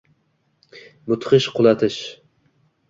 Mudhish 1.11 1.49
qulatish 1.59 2.03